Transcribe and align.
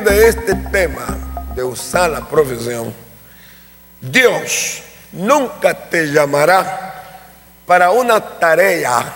de 0.00 0.28
este 0.28 0.54
tema, 0.54 1.06
de 1.54 1.64
usar 1.64 2.10
la 2.10 2.20
profesión, 2.20 2.94
Dios 4.00 4.82
nunca 5.12 5.74
te 5.74 6.06
llamará 6.06 6.94
para 7.66 7.90
una 7.90 8.20
tarea 8.20 9.12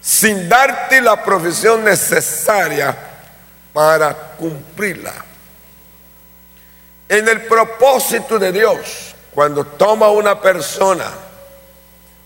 sin 0.00 0.48
darte 0.48 1.00
la 1.00 1.22
profesión 1.22 1.84
necesaria 1.84 2.96
para 3.72 4.14
cumplirla. 4.38 5.12
En 7.08 7.28
el 7.28 7.42
propósito 7.42 8.38
de 8.38 8.52
Dios, 8.52 9.14
cuando 9.34 9.64
toma 9.64 10.08
una 10.08 10.40
persona 10.40 11.10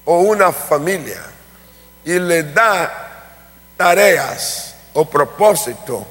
o 0.05 0.19
una 0.21 0.53
familia 0.53 1.23
y 2.05 2.19
le 2.19 2.45
da 2.45 3.11
tareas 3.77 4.75
o 4.93 5.05
propósito, 5.05 6.07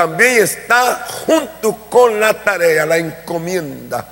también 0.00 0.44
está 0.44 1.06
junto 1.26 1.76
con 1.90 2.18
la 2.18 2.32
tarea, 2.32 2.86
la 2.86 2.96
encomienda, 2.96 4.02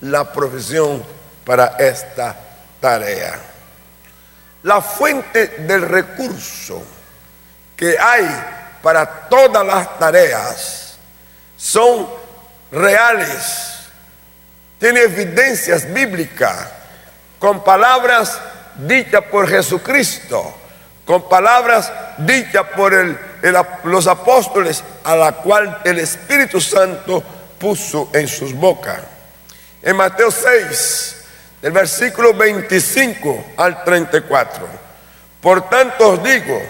la 0.00 0.32
profesión 0.32 1.04
para 1.44 1.76
esta 1.78 2.34
tarea. 2.80 3.38
La 4.62 4.80
fuente 4.80 5.48
del 5.58 5.82
recurso 5.82 6.82
que 7.76 7.94
hay 7.98 8.26
para 8.82 9.28
todas 9.28 9.66
las 9.66 9.98
tareas 9.98 10.96
son 11.58 12.08
reales, 12.72 13.80
tiene 14.78 15.00
evidencias 15.02 15.92
bíblicas 15.92 16.68
con 17.38 17.62
palabras 17.62 18.40
dichas 18.76 19.24
por 19.30 19.46
Jesucristo, 19.46 20.54
con 21.04 21.28
palabras 21.28 21.92
dichas 22.18 22.64
por 22.74 22.92
los 23.84 24.06
apóstoles 24.06 24.82
a 25.04 25.14
la 25.16 25.32
cual 25.32 25.82
el 25.84 25.98
Espíritu 25.98 26.60
Santo 26.60 27.22
puso 27.58 28.10
en 28.12 28.26
sus 28.26 28.54
bocas. 28.54 29.00
En 29.82 29.96
Mateo 29.96 30.30
6, 30.30 31.24
del 31.60 31.72
versículo 31.72 32.32
25 32.34 33.52
al 33.56 33.84
34. 33.84 34.66
Por 35.40 35.68
tanto 35.68 36.10
os 36.10 36.22
digo, 36.22 36.60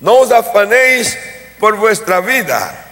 no 0.00 0.20
os 0.20 0.32
afanéis 0.32 1.18
por 1.58 1.76
vuestra 1.76 2.20
vida, 2.20 2.84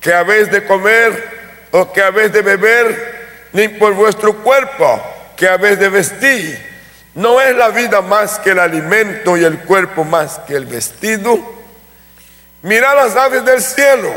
que 0.00 0.12
habéis 0.12 0.50
de 0.50 0.64
comer 0.64 1.68
o 1.70 1.92
que 1.92 2.02
habéis 2.02 2.32
de 2.32 2.42
beber, 2.42 3.48
ni 3.52 3.68
por 3.68 3.94
vuestro 3.94 4.34
cuerpo, 4.42 5.00
que 5.36 5.48
habéis 5.48 5.78
de 5.78 5.88
vestir. 5.88 6.65
¿No 7.16 7.40
es 7.40 7.56
la 7.56 7.70
vida 7.70 8.02
más 8.02 8.38
que 8.38 8.50
el 8.50 8.58
alimento 8.58 9.38
y 9.38 9.44
el 9.44 9.60
cuerpo 9.60 10.04
más 10.04 10.38
que 10.40 10.54
el 10.54 10.66
vestido? 10.66 11.38
Mirad 12.60 12.94
las 12.94 13.16
aves 13.16 13.42
del 13.42 13.62
cielo, 13.62 14.12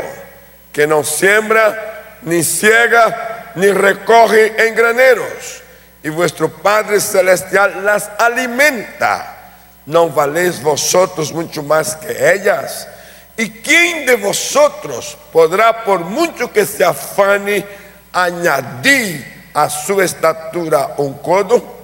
que 0.70 0.86
no 0.86 1.02
siembra, 1.02 2.18
ni 2.20 2.44
ciega, 2.44 3.52
ni 3.54 3.72
recoge 3.72 4.66
en 4.66 4.74
graneros, 4.74 5.62
y 6.02 6.10
vuestro 6.10 6.50
Padre 6.50 7.00
Celestial 7.00 7.86
las 7.86 8.10
alimenta. 8.18 9.54
¿No 9.86 10.10
valéis 10.10 10.62
vosotros 10.62 11.32
mucho 11.32 11.62
más 11.62 11.96
que 11.96 12.34
ellas? 12.34 12.86
¿Y 13.34 13.48
quién 13.48 14.04
de 14.04 14.16
vosotros 14.16 15.16
podrá, 15.32 15.84
por 15.84 16.00
mucho 16.00 16.52
que 16.52 16.66
se 16.66 16.84
afane, 16.84 17.64
añadir 18.12 19.48
a 19.54 19.70
su 19.70 20.02
estatura 20.02 20.96
un 20.98 21.14
codo? 21.14 21.79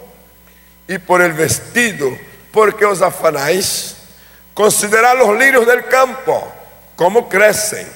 Y 0.89 0.99
por 0.99 1.21
el 1.21 1.33
vestido, 1.33 2.17
¿por 2.53 2.77
qué 2.77 2.85
os 2.85 3.03
afanáis? 3.03 3.97
Considerad 4.55 5.19
los 5.19 5.39
lirios 5.39 5.67
del 5.67 5.87
campo, 5.87 6.53
cómo 6.95 7.29
crecen, 7.29 7.87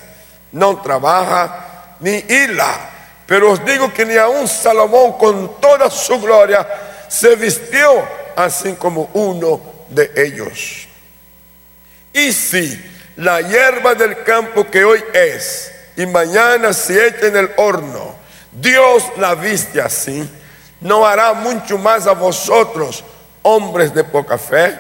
no 0.53 0.81
trabaja 0.83 1.97
ni 2.01 2.25
hila 2.29 2.91
pero 3.31 3.53
os 3.53 3.65
digo 3.65 3.95
que 3.95 4.05
ni 4.05 4.17
aun 4.17 4.49
Salomón 4.49 5.13
con 5.13 5.61
toda 5.61 5.89
su 5.89 6.21
gloria 6.21 6.67
se 7.07 7.37
vistió 7.37 8.03
así 8.35 8.73
como 8.73 9.09
uno 9.13 9.61
de 9.89 10.11
ellos. 10.17 10.89
Y 12.13 12.33
si 12.33 12.91
la 13.19 13.41
hierba 13.41 13.95
del 13.95 14.25
campo 14.25 14.69
que 14.69 14.85
hoy 14.85 15.01
es 15.13 15.71
y 15.97 16.07
mañana 16.07 16.73
se 16.73 17.07
echa 17.07 17.29
en 17.29 17.37
el 17.37 17.51
horno, 17.57 18.17
Dios 18.51 19.05
la 19.17 19.37
viste 19.37 19.81
así, 19.81 20.29
no 20.81 21.07
hará 21.07 21.33
mucho 21.35 21.79
más 21.79 22.07
a 22.07 22.13
vosotros, 22.13 23.05
hombres 23.43 23.95
de 23.95 24.05
poca 24.05 24.39
fe. 24.39 24.79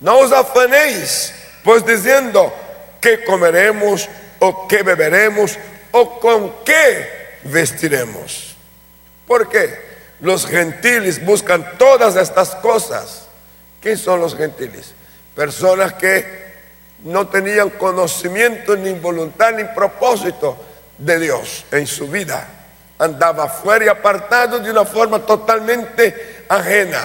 No 0.00 0.18
os 0.18 0.32
afanéis, 0.32 1.34
pues 1.62 1.84
diciendo 1.84 2.52
que 3.00 3.24
comeremos 3.24 4.08
o 4.38 4.66
que 4.66 4.82
beberemos 4.82 5.58
o 5.92 6.18
con 6.20 6.64
qué 6.64 7.38
vestiremos. 7.44 8.56
Porque 9.26 9.90
los 10.20 10.46
gentiles 10.46 11.24
buscan 11.24 11.78
todas 11.78 12.16
estas 12.16 12.54
cosas. 12.56 13.26
¿Qué 13.80 13.96
son 13.96 14.20
los 14.20 14.36
gentiles? 14.36 14.92
Personas 15.34 15.94
que 15.94 16.50
no 17.04 17.28
tenían 17.28 17.70
conocimiento 17.70 18.76
ni 18.76 18.92
voluntad 18.92 19.52
ni 19.52 19.64
propósito 19.64 20.56
de 20.98 21.18
Dios 21.18 21.64
en 21.70 21.86
su 21.86 22.08
vida. 22.08 22.59
Andaba 23.00 23.48
fuera 23.48 23.86
y 23.86 23.88
apartado 23.88 24.58
de 24.58 24.70
una 24.70 24.84
forma 24.84 25.18
totalmente 25.20 26.44
ajena. 26.46 27.02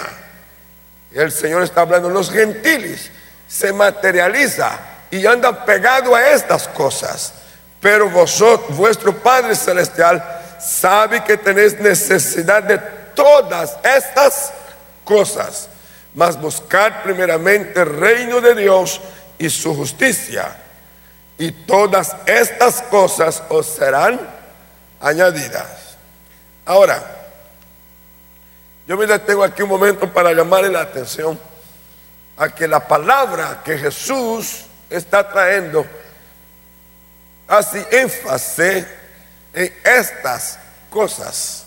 El 1.13 1.31
Señor 1.31 1.63
está 1.63 1.81
hablando, 1.81 2.09
los 2.09 2.29
gentiles 2.29 3.09
se 3.47 3.71
materializa 3.71 4.77
y 5.09 5.25
andan 5.25 5.63
pegados 5.63 6.13
a 6.13 6.31
estas 6.31 6.67
cosas. 6.67 7.33
Pero 7.79 8.09
vosotros, 8.09 8.75
vuestro 8.75 9.15
Padre 9.15 9.55
Celestial, 9.55 10.21
sabe 10.59 11.23
que 11.23 11.37
tenéis 11.37 11.79
necesidad 11.79 12.61
de 12.63 12.77
todas 13.13 13.77
estas 13.81 14.51
cosas. 15.05 15.69
Mas 16.13 16.37
buscad 16.37 17.03
primeramente 17.03 17.79
el 17.79 17.97
reino 17.97 18.41
de 18.41 18.53
Dios 18.53 18.99
y 19.37 19.49
su 19.49 19.73
justicia. 19.73 20.57
Y 21.37 21.51
todas 21.51 22.17
estas 22.25 22.81
cosas 22.81 23.41
os 23.47 23.65
serán 23.65 24.19
añadidas. 24.99 25.84
Ahora, 26.65 27.03
yo 28.87 28.97
me 28.97 29.05
detengo 29.05 29.43
aquí 29.43 29.61
un 29.61 29.69
momento 29.69 30.11
para 30.11 30.33
llamarle 30.33 30.69
la 30.69 30.81
atención 30.81 31.39
a 32.37 32.49
que 32.49 32.67
la 32.67 32.87
palabra 32.87 33.61
que 33.63 33.77
Jesús 33.77 34.65
está 34.89 35.27
trayendo 35.27 35.85
hace 37.47 37.87
énfasis 37.91 38.85
en 39.53 39.73
estas 39.83 40.59
cosas. 40.89 41.65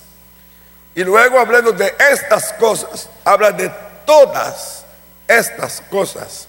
Y 0.94 1.04
luego 1.04 1.38
hablando 1.38 1.72
de 1.72 1.94
estas 2.10 2.52
cosas, 2.54 3.08
habla 3.24 3.52
de 3.52 3.72
todas 4.04 4.84
estas 5.28 5.80
cosas. 5.88 6.48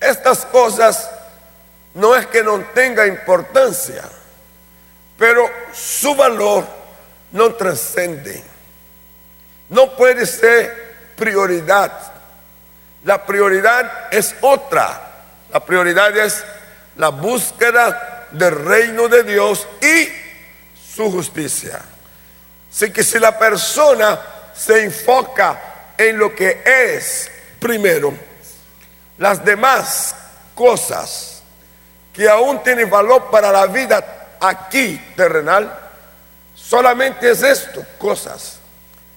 Estas 0.00 0.46
cosas 0.46 1.10
no 1.92 2.14
es 2.16 2.26
que 2.26 2.42
no 2.42 2.58
tenga 2.74 3.06
importancia, 3.06 4.02
pero 5.18 5.48
su 5.72 6.14
valor 6.14 6.83
no 7.34 7.52
trascende. 7.54 8.42
No 9.68 9.94
puede 9.96 10.24
ser 10.24 10.94
prioridad. 11.16 11.92
La 13.04 13.26
prioridad 13.26 14.08
es 14.12 14.34
otra. 14.40 15.00
La 15.52 15.60
prioridad 15.60 16.16
es 16.16 16.44
la 16.96 17.08
búsqueda 17.08 18.28
del 18.30 18.64
reino 18.64 19.08
de 19.08 19.24
Dios 19.24 19.66
y 19.82 20.08
su 20.94 21.10
justicia. 21.10 21.80
Así 22.70 22.92
que 22.92 23.02
si 23.02 23.18
la 23.18 23.36
persona 23.36 24.20
se 24.54 24.84
enfoca 24.84 25.92
en 25.98 26.16
lo 26.16 26.34
que 26.34 26.62
es 26.64 27.30
primero, 27.58 28.14
las 29.18 29.44
demás 29.44 30.14
cosas 30.54 31.42
que 32.12 32.28
aún 32.28 32.62
tienen 32.62 32.88
valor 32.88 33.28
para 33.28 33.50
la 33.50 33.66
vida 33.66 34.36
aquí 34.40 35.00
terrenal, 35.16 35.83
solamente 36.64 37.30
es 37.30 37.42
esto, 37.42 37.84
cosas 37.98 38.58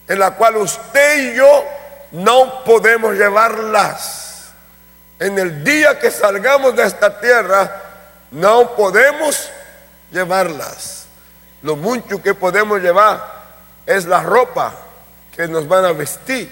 en 0.08 0.20
la 0.20 0.32
cual 0.32 0.58
usted 0.58 1.34
y 1.34 1.36
yo 1.36 1.66
no 2.12 2.64
podemos 2.64 3.16
llevarlas. 3.16 4.46
En 5.20 5.38
el 5.38 5.64
día 5.64 6.00
que 6.00 6.12
salgamos 6.12 6.76
de 6.76 6.84
esta 6.84 7.20
tierra, 7.20 7.84
no 8.32 8.76
podemos 8.76 9.50
llevarlas. 10.12 11.06
Lo 11.64 11.76
mucho 11.76 12.22
que 12.22 12.34
podemos 12.34 12.80
llevar 12.80 13.36
es 13.86 14.06
la 14.06 14.22
ropa 14.22 14.74
que 15.36 15.48
nos 15.48 15.68
van 15.68 15.86
a 15.86 15.92
vestir, 15.92 16.50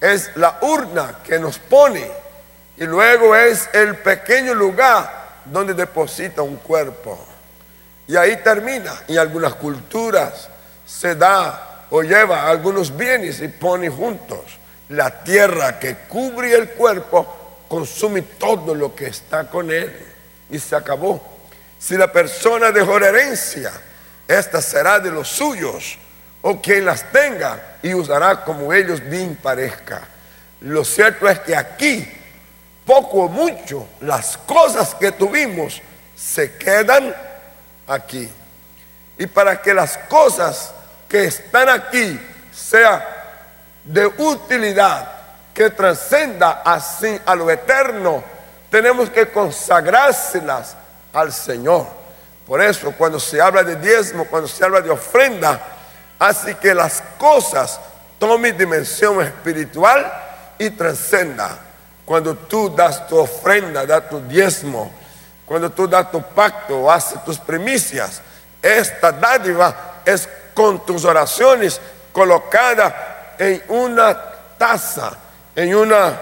es 0.00 0.30
la 0.36 0.58
urna 0.62 1.18
que 1.24 1.38
nos 1.38 1.58
pone 1.58 2.10
y 2.76 2.84
luego 2.84 3.34
es 3.34 3.68
el 3.72 3.96
pequeño 3.96 4.54
lugar 4.54 5.28
donde 5.44 5.74
deposita 5.74 6.42
un 6.42 6.56
cuerpo. 6.56 7.18
Y 8.08 8.16
ahí 8.16 8.36
termina. 8.42 9.02
En 9.06 9.18
algunas 9.18 9.54
culturas 9.54 10.48
se 10.86 11.14
da 11.14 11.84
o 11.90 12.02
lleva 12.02 12.48
algunos 12.48 12.96
bienes 12.96 13.40
y 13.40 13.48
pone 13.48 13.90
juntos. 13.90 14.40
La 14.88 15.22
tierra 15.22 15.78
que 15.78 15.94
cubre 16.08 16.54
el 16.54 16.70
cuerpo 16.70 17.64
consume 17.68 18.22
todo 18.22 18.74
lo 18.74 18.94
que 18.94 19.06
está 19.08 19.48
con 19.48 19.70
él 19.70 19.94
y 20.50 20.58
se 20.58 20.74
acabó. 20.74 21.22
Si 21.78 21.96
la 21.96 22.10
persona 22.10 22.72
dejó 22.72 22.96
herencia, 22.96 23.70
esta 24.26 24.62
será 24.62 24.98
de 24.98 25.10
los 25.10 25.28
suyos 25.28 25.98
o 26.40 26.60
quien 26.60 26.86
las 26.86 27.12
tenga 27.12 27.76
y 27.82 27.92
usará 27.92 28.42
como 28.42 28.72
ellos 28.72 29.00
bien 29.06 29.36
parezca. 29.36 30.08
Lo 30.62 30.84
cierto 30.84 31.28
es 31.28 31.38
que 31.40 31.54
aquí, 31.54 32.10
poco 32.86 33.24
o 33.24 33.28
mucho, 33.28 33.86
las 34.00 34.38
cosas 34.38 34.94
que 34.94 35.12
tuvimos 35.12 35.80
se 36.16 36.56
quedan 36.56 37.14
aquí. 37.88 38.30
Y 39.18 39.26
para 39.26 39.60
que 39.60 39.74
las 39.74 39.98
cosas 39.98 40.72
que 41.08 41.24
están 41.24 41.68
aquí 41.68 42.20
sean 42.52 43.02
de 43.84 44.06
utilidad, 44.06 45.10
que 45.52 45.70
trascenda 45.70 46.62
así 46.64 47.18
a 47.26 47.34
lo 47.34 47.50
eterno, 47.50 48.22
tenemos 48.70 49.10
que 49.10 49.30
consagrárselas 49.30 50.76
al 51.12 51.32
Señor. 51.32 51.86
Por 52.46 52.62
eso 52.62 52.92
cuando 52.92 53.18
se 53.18 53.40
habla 53.40 53.64
de 53.64 53.76
diezmo, 53.76 54.26
cuando 54.26 54.46
se 54.46 54.64
habla 54.64 54.80
de 54.80 54.90
ofrenda, 54.90 55.60
Así 56.18 56.54
que 56.56 56.74
las 56.74 57.02
cosas 57.16 57.80
tomen 58.18 58.56
dimensión 58.56 59.22
espiritual 59.22 60.12
y 60.58 60.70
trascenda. 60.70 61.58
Cuando 62.04 62.34
tú 62.34 62.74
das 62.74 63.06
tu 63.06 63.16
ofrenda, 63.18 63.86
das 63.86 64.08
tu 64.08 64.20
diezmo, 64.20 64.90
cuando 65.48 65.70
tú 65.70 65.88
das 65.88 66.10
tu 66.10 66.22
pacto, 66.22 66.90
haces 66.90 67.24
tus 67.24 67.38
primicias, 67.38 68.20
esta 68.60 69.10
dádiva 69.10 70.02
es 70.04 70.28
con 70.52 70.84
tus 70.84 71.04
oraciones 71.04 71.80
colocada 72.12 73.34
en 73.38 73.62
una 73.68 74.16
taza, 74.58 75.16
en 75.56 75.74
una 75.74 76.18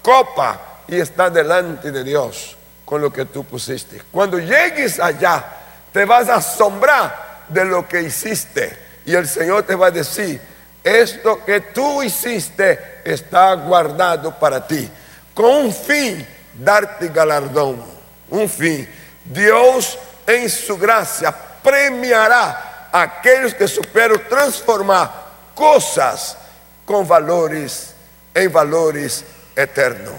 copa 0.00 0.60
y 0.88 0.98
está 0.98 1.28
delante 1.28 1.92
de 1.92 2.02
Dios 2.02 2.56
con 2.84 3.02
lo 3.02 3.12
que 3.12 3.26
tú 3.26 3.44
pusiste. 3.44 4.02
Cuando 4.10 4.38
llegues 4.38 4.98
allá, 4.98 5.44
te 5.92 6.04
vas 6.04 6.28
a 6.28 6.36
asombrar 6.36 7.44
de 7.48 7.64
lo 7.64 7.86
que 7.86 8.02
hiciste 8.02 8.76
y 9.04 9.14
el 9.14 9.28
Señor 9.28 9.64
te 9.64 9.74
va 9.74 9.88
a 9.88 9.90
decir, 9.90 10.40
esto 10.82 11.44
que 11.44 11.60
tú 11.60 12.02
hiciste 12.02 13.02
está 13.04 13.54
guardado 13.54 14.38
para 14.38 14.66
ti, 14.66 14.88
con 15.34 15.66
un 15.66 15.72
fin, 15.74 16.26
darte 16.54 17.08
galardón, 17.08 17.99
un 18.30 18.48
fin. 18.48 18.88
Dios 19.24 19.98
en 20.26 20.48
su 20.48 20.78
gracia 20.78 21.34
premiará 21.62 22.88
a 22.92 23.02
aquellos 23.02 23.54
que 23.54 23.68
supieron 23.68 24.22
transformar 24.28 25.10
cosas 25.54 26.36
con 26.84 27.06
valores 27.06 27.94
en 28.34 28.52
valores 28.52 29.24
eternos. 29.54 30.14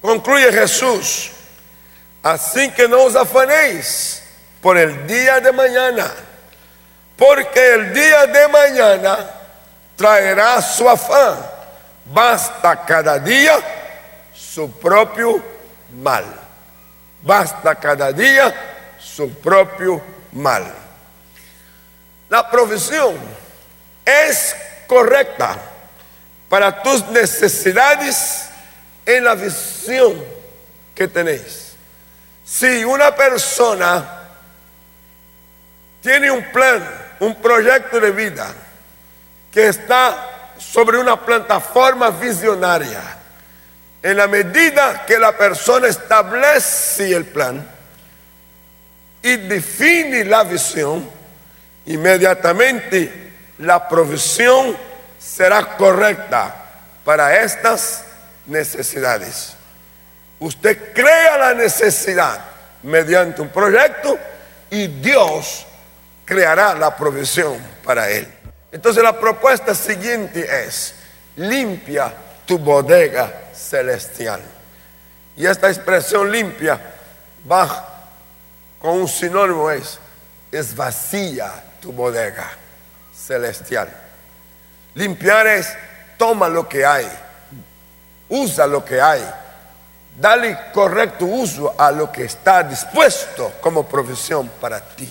Concluye 0.00 0.52
Jesús, 0.52 1.30
así 2.22 2.70
que 2.72 2.88
no 2.88 3.04
os 3.04 3.16
afanéis 3.16 4.22
por 4.60 4.76
el 4.76 5.06
día 5.06 5.40
de 5.40 5.52
mañana 5.52 6.10
porque 7.16 7.74
el 7.74 7.94
día 7.94 8.26
de 8.26 8.48
mañana 8.48 9.18
traerá 9.96 10.60
su 10.60 10.88
afán. 10.88 11.36
Basta 12.06 12.84
cada 12.84 13.18
día 13.18 13.56
su 14.34 14.70
propio 14.72 15.42
mal. 16.02 16.24
Basta 17.24 17.74
cada 17.74 18.12
día 18.12 18.54
su 18.98 19.34
propio 19.34 20.00
mal. 20.32 20.72
La 22.28 22.50
profesión 22.50 23.16
es 24.04 24.54
correcta 24.86 25.56
para 26.48 26.82
tus 26.82 27.06
necesidades 27.08 28.50
en 29.06 29.24
la 29.24 29.34
visión 29.34 30.22
que 30.94 31.08
tenéis. 31.08 31.74
Si 32.44 32.84
una 32.84 33.14
persona 33.14 34.20
tiene 36.02 36.30
un 36.30 36.44
plan 36.52 37.04
un 37.20 37.34
proyecto 37.36 38.00
de 38.00 38.10
vida 38.10 38.52
que 39.50 39.68
está 39.68 40.52
sobre 40.58 40.98
una 40.98 41.20
plataforma 41.24 42.10
visionaria. 42.10 43.00
En 44.04 44.18
la 44.18 44.26
medida 44.26 45.06
que 45.06 45.18
la 45.18 45.34
persona 45.34 45.88
establece 45.88 47.10
el 47.10 47.24
plan 47.24 47.66
y 49.22 49.36
define 49.38 50.26
la 50.26 50.44
visión, 50.44 51.08
inmediatamente 51.86 53.32
la 53.60 53.88
provisión 53.88 54.76
será 55.18 55.78
correcta 55.78 56.54
para 57.02 57.42
estas 57.42 58.04
necesidades. 58.44 59.54
Usted 60.38 60.92
crea 60.92 61.38
la 61.38 61.54
necesidad 61.54 62.44
mediante 62.82 63.40
un 63.40 63.48
proyecto 63.48 64.18
y 64.68 64.86
Dios 64.86 65.64
creará 66.26 66.74
la 66.74 66.94
provisión 66.94 67.56
para 67.82 68.10
él. 68.10 68.28
Entonces 68.70 69.02
la 69.02 69.18
propuesta 69.18 69.74
siguiente 69.74 70.46
es, 70.66 70.94
limpia 71.36 72.12
tu 72.44 72.58
bodega 72.58 73.43
celestial. 73.54 74.40
Y 75.36 75.46
esta 75.46 75.68
expresión 75.68 76.30
limpia 76.30 76.80
va 77.50 77.90
con 78.80 78.98
un 78.98 79.08
sinónimo 79.08 79.70
es, 79.70 79.98
es 80.52 80.74
vacía 80.74 81.52
tu 81.80 81.92
bodega 81.92 82.50
celestial. 83.14 83.88
Limpiar 84.94 85.46
es, 85.46 85.74
toma 86.16 86.48
lo 86.48 86.68
que 86.68 86.84
hay, 86.84 87.08
usa 88.28 88.66
lo 88.66 88.84
que 88.84 89.00
hay, 89.00 89.22
dale 90.18 90.70
correcto 90.72 91.24
uso 91.24 91.74
a 91.76 91.90
lo 91.90 92.12
que 92.12 92.24
está 92.24 92.62
dispuesto 92.62 93.54
como 93.60 93.88
provisión 93.88 94.48
para 94.60 94.80
ti. 94.80 95.10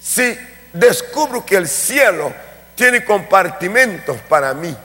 Si 0.00 0.38
descubro 0.72 1.44
que 1.44 1.56
el 1.56 1.68
cielo 1.68 2.32
tiene 2.74 3.04
compartimentos 3.04 4.18
para 4.28 4.54
mí, 4.54 4.76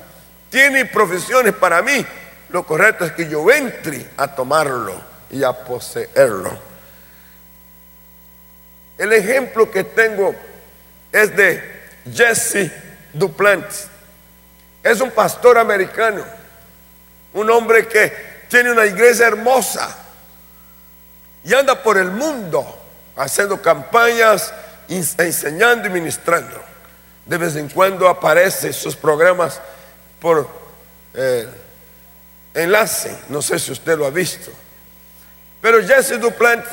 tiene 0.51 0.85
profesiones 0.85 1.53
para 1.53 1.81
mí, 1.81 2.05
lo 2.49 2.63
correcto 2.63 3.05
es 3.05 3.13
que 3.13 3.27
yo 3.27 3.49
entre 3.49 4.05
a 4.17 4.35
tomarlo 4.35 5.01
y 5.31 5.43
a 5.43 5.53
poseerlo. 5.53 6.51
El 8.97 9.13
ejemplo 9.13 9.71
que 9.71 9.85
tengo 9.85 10.35
es 11.11 11.35
de 11.35 11.81
Jesse 12.13 12.69
Duplantis. 13.13 13.87
Es 14.83 14.99
un 14.99 15.11
pastor 15.11 15.57
americano, 15.57 16.23
un 17.33 17.49
hombre 17.49 17.87
que 17.87 18.43
tiene 18.49 18.71
una 18.71 18.85
iglesia 18.85 19.27
hermosa 19.27 19.97
y 21.45 21.53
anda 21.53 21.81
por 21.81 21.97
el 21.97 22.11
mundo 22.11 22.79
haciendo 23.15 23.61
campañas 23.61 24.53
enseñando 24.89 25.87
y 25.87 25.91
ministrando. 25.91 26.61
De 27.25 27.37
vez 27.37 27.55
en 27.55 27.69
cuando 27.69 28.09
aparece 28.09 28.73
sus 28.73 28.97
programas 28.97 29.61
por 30.21 30.47
eh, 31.15 31.47
enlace, 32.53 33.17
no 33.29 33.41
sé 33.41 33.59
si 33.59 33.71
usted 33.71 33.97
lo 33.97 34.05
ha 34.05 34.11
visto. 34.11 34.51
Pero 35.61 35.85
Jesse 35.85 36.19
Duplant 36.19 36.63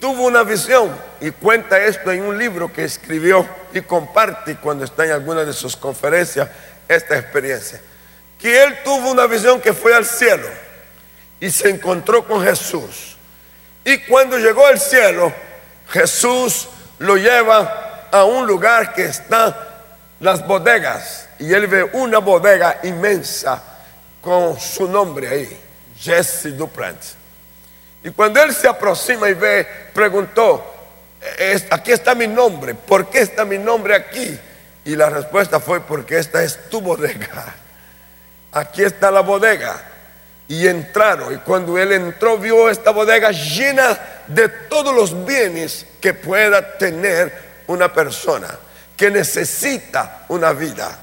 tuvo 0.00 0.24
una 0.24 0.42
visión 0.42 0.90
y 1.20 1.30
cuenta 1.30 1.78
esto 1.78 2.10
en 2.10 2.22
un 2.22 2.36
libro 2.36 2.72
que 2.72 2.84
escribió 2.84 3.46
y 3.72 3.82
comparte 3.82 4.56
cuando 4.56 4.84
está 4.84 5.04
en 5.04 5.12
alguna 5.12 5.44
de 5.44 5.52
sus 5.52 5.76
conferencias 5.76 6.48
esta 6.88 7.16
experiencia. 7.16 7.80
Que 8.38 8.64
él 8.64 8.78
tuvo 8.82 9.10
una 9.10 9.26
visión 9.26 9.60
que 9.60 9.72
fue 9.72 9.94
al 9.94 10.04
cielo 10.04 10.48
y 11.38 11.50
se 11.50 11.68
encontró 11.68 12.26
con 12.26 12.42
Jesús. 12.42 13.16
Y 13.84 13.98
cuando 13.98 14.38
llegó 14.38 14.66
al 14.66 14.80
cielo, 14.80 15.32
Jesús 15.88 16.68
lo 16.98 17.16
lleva 17.16 18.08
a 18.10 18.24
un 18.24 18.46
lugar 18.46 18.94
que 18.94 19.04
están 19.04 19.54
las 20.20 20.46
bodegas 20.46 21.28
y 21.42 21.52
él 21.52 21.66
ve 21.66 21.82
una 21.94 22.18
bodega 22.18 22.78
inmensa 22.84 23.60
con 24.20 24.60
su 24.60 24.86
nombre 24.86 25.28
ahí, 25.28 25.60
Jesse 25.98 26.56
Duplantis. 26.56 27.16
Y 28.04 28.10
cuando 28.10 28.40
él 28.40 28.54
se 28.54 28.68
aproxima 28.68 29.28
y 29.28 29.34
ve, 29.34 29.66
preguntó, 29.92 30.64
aquí 31.68 31.90
está 31.90 32.14
mi 32.14 32.28
nombre, 32.28 32.76
¿por 32.76 33.10
qué 33.10 33.22
está 33.22 33.44
mi 33.44 33.58
nombre 33.58 33.96
aquí? 33.96 34.38
Y 34.84 34.94
la 34.94 35.10
respuesta 35.10 35.58
fue, 35.58 35.80
porque 35.80 36.18
esta 36.18 36.44
es 36.44 36.68
tu 36.70 36.80
bodega. 36.80 37.54
Aquí 38.52 38.84
está 38.84 39.10
la 39.10 39.20
bodega. 39.20 39.82
Y 40.46 40.68
entraron, 40.68 41.34
y 41.34 41.38
cuando 41.38 41.76
él 41.76 41.90
entró 41.90 42.38
vio 42.38 42.70
esta 42.70 42.92
bodega 42.92 43.32
llena 43.32 43.98
de 44.28 44.48
todos 44.48 44.94
los 44.94 45.24
bienes 45.24 45.86
que 46.00 46.14
pueda 46.14 46.78
tener 46.78 47.32
una 47.66 47.92
persona 47.92 48.48
que 48.96 49.10
necesita 49.10 50.26
una 50.28 50.52
vida. 50.52 51.01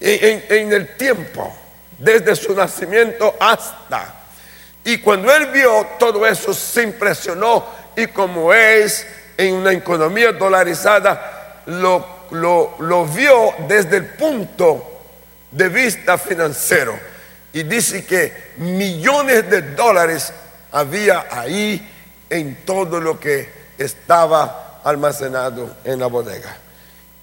En, 0.00 0.72
el 0.72 0.96
tiempo, 0.96 1.54
desde 1.98 2.34
su 2.34 2.54
nacimiento 2.54 3.36
hasta. 3.38 4.14
Y 4.84 4.98
cuando 4.98 5.30
él 5.34 5.46
vio 5.46 5.86
todo 5.98 6.26
eso, 6.26 6.54
se 6.54 6.82
impresionó 6.82 7.66
y 7.94 8.06
como 8.06 8.54
es 8.54 9.06
en 9.36 9.54
una 9.54 9.72
economía 9.72 10.32
dolarizada, 10.32 11.62
lo, 11.66 12.06
lo, 12.30 12.76
lo 12.78 13.04
vio 13.04 13.54
desde 13.68 13.98
el 13.98 14.06
punto 14.06 15.02
de 15.50 15.68
vista 15.68 16.16
financiero. 16.16 16.98
Y 17.52 17.64
dice 17.64 18.04
que 18.04 18.52
millones 18.56 19.50
de 19.50 19.62
dólares 19.72 20.32
había 20.72 21.26
ahí 21.30 21.86
en 22.30 22.64
todo 22.64 23.00
lo 23.00 23.18
que 23.18 23.60
estaba 23.76 24.80
almacenado 24.84 25.76
en 25.84 25.98
la 26.00 26.06
bodega. 26.06 26.56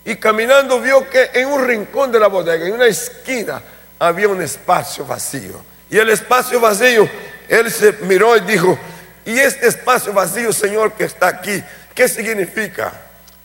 Y 0.08 0.16
caminando 0.16 0.80
vio 0.80 1.10
que 1.10 1.32
en 1.34 1.50
un 1.50 1.68
rincón 1.68 2.14
de 2.14 2.18
la 2.18 2.28
bodega, 2.28 2.66
en 2.66 2.72
una 2.72 2.86
esquina, 2.86 3.62
había 4.00 4.30
un 4.30 4.42
espacio 4.42 5.06
vacío. 5.06 5.62
Y 5.90 5.98
el 5.98 6.10
espacio 6.10 6.62
vacío, 6.62 7.10
él 7.50 7.70
se 7.70 7.92
miró 8.04 8.38
y 8.38 8.40
dijo, 8.40 8.80
¿y 9.26 9.38
este 9.38 9.68
espacio 9.68 10.14
vacío, 10.14 10.54
Señor, 10.54 10.94
que 10.94 11.04
está 11.04 11.28
aquí, 11.28 11.62
qué 11.94 12.08
significa? 12.08 12.94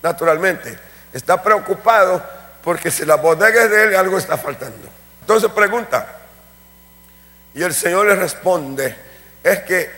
Naturalmente, 0.04 0.78
está 1.12 1.42
preocupado 1.42 2.24
porque 2.62 2.92
si 2.92 3.04
la 3.04 3.16
bodega 3.16 3.64
es 3.64 3.68
de 3.68 3.82
él, 3.82 3.96
algo 3.96 4.16
está 4.16 4.38
faltando. 4.38 4.88
Entonces 5.20 5.50
pregunta, 5.50 6.16
y 7.54 7.62
el 7.64 7.74
Señor 7.74 8.06
le 8.06 8.14
responde, 8.14 8.94
es 9.42 9.58
que 9.64 9.90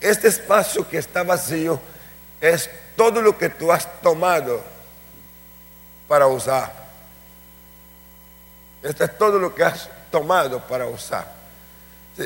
este 0.00 0.28
espacio 0.28 0.88
que 0.88 0.98
está 0.98 1.24
vacío 1.24 1.80
es 2.40 2.70
todo 2.94 3.20
lo 3.20 3.36
que 3.36 3.48
tú 3.48 3.72
has 3.72 4.00
tomado 4.00 4.70
para 6.08 6.26
usar. 6.26 6.72
Esto 8.82 9.04
es 9.04 9.18
todo 9.18 9.38
lo 9.38 9.54
que 9.54 9.64
has 9.64 9.88
tomado 10.10 10.60
para 10.60 10.86
usar. 10.86 11.26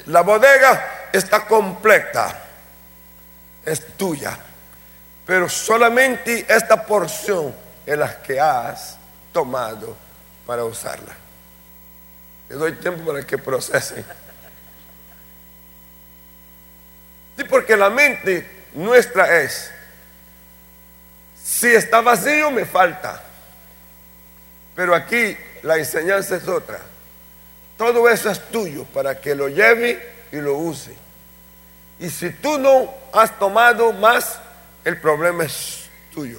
La 0.06 0.22
bodega 0.22 1.08
está 1.12 1.46
completa, 1.46 2.42
es 3.64 3.96
tuya, 3.96 4.36
pero 5.24 5.48
solamente 5.48 6.44
esta 6.48 6.84
porción 6.84 7.54
es 7.84 7.96
la 7.96 8.20
que 8.20 8.40
has 8.40 8.98
tomado 9.32 9.96
para 10.46 10.64
usarla. 10.64 11.14
Le 12.48 12.56
doy 12.56 12.72
tiempo 12.72 13.12
para 13.12 13.24
que 13.24 13.38
procesen. 13.38 14.04
Sí, 17.36 17.44
porque 17.44 17.76
la 17.76 17.90
mente 17.90 18.66
nuestra 18.74 19.40
es, 19.40 19.70
si 21.42 21.68
está 21.68 22.00
vacío 22.00 22.50
me 22.50 22.64
falta. 22.64 23.22
Pero 24.76 24.94
aquí 24.94 25.36
la 25.62 25.78
enseñanza 25.78 26.36
es 26.36 26.46
otra. 26.46 26.78
Todo 27.76 28.08
eso 28.08 28.30
es 28.30 28.40
tuyo 28.50 28.84
para 28.84 29.20
que 29.20 29.34
lo 29.34 29.48
lleve 29.48 30.14
y 30.30 30.36
lo 30.36 30.56
use. 30.56 30.94
Y 31.98 32.10
si 32.10 32.30
tú 32.30 32.58
no 32.58 32.94
has 33.12 33.38
tomado 33.38 33.92
más, 33.92 34.38
el 34.84 35.00
problema 35.00 35.44
es 35.44 35.88
tuyo. 36.12 36.38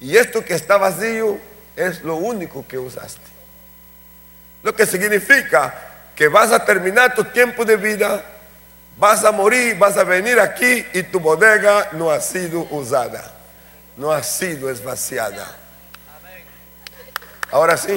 Y 0.00 0.16
esto 0.16 0.44
que 0.44 0.54
está 0.54 0.76
vacío 0.76 1.38
es 1.74 2.02
lo 2.02 2.16
único 2.16 2.66
que 2.66 2.78
usaste. 2.78 3.20
Lo 4.62 4.74
que 4.74 4.86
significa 4.86 5.74
que 6.14 6.28
vas 6.28 6.52
a 6.52 6.64
terminar 6.64 7.14
tu 7.14 7.24
tiempo 7.24 7.64
de 7.64 7.76
vida, 7.76 8.24
vas 8.96 9.24
a 9.24 9.32
morir, 9.32 9.76
vas 9.78 9.96
a 9.96 10.04
venir 10.04 10.40
aquí 10.40 10.84
y 10.92 11.02
tu 11.02 11.20
bodega 11.20 11.90
no 11.92 12.10
ha 12.10 12.20
sido 12.20 12.66
usada, 12.70 13.32
no 13.96 14.12
ha 14.12 14.22
sido 14.22 14.70
esvaciada. 14.70 15.65
Ahora 17.50 17.76
sí. 17.76 17.96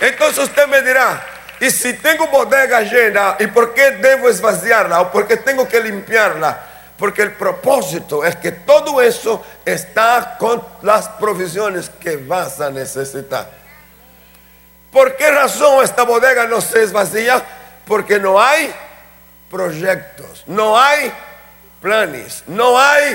Entonces 0.00 0.44
usted 0.44 0.66
me 0.66 0.82
dirá, 0.82 1.24
¿y 1.60 1.70
si 1.70 1.94
tengo 1.94 2.26
bodega 2.28 2.82
llena, 2.82 3.36
¿y 3.38 3.46
por 3.46 3.72
qué 3.72 3.92
debo 3.92 4.28
esvaciarla? 4.28 5.00
¿O 5.00 5.10
por 5.10 5.26
qué 5.26 5.38
tengo 5.38 5.66
que 5.66 5.80
limpiarla? 5.80 6.62
Porque 6.98 7.22
el 7.22 7.32
propósito 7.32 8.24
es 8.24 8.36
que 8.36 8.52
todo 8.52 9.00
eso 9.00 9.44
está 9.64 10.36
con 10.38 10.62
las 10.82 11.08
provisiones 11.08 11.90
que 11.90 12.16
vas 12.18 12.60
a 12.60 12.70
necesitar. 12.70 13.50
¿Por 14.92 15.16
qué 15.16 15.30
razón 15.30 15.82
esta 15.82 16.02
bodega 16.04 16.46
no 16.46 16.60
se 16.60 16.82
esvacía? 16.82 17.42
Porque 17.86 18.20
no 18.20 18.40
hay 18.40 18.72
proyectos, 19.50 20.44
no 20.46 20.78
hay 20.78 21.12
planes, 21.84 22.42
no 22.46 22.80
hay 22.80 23.14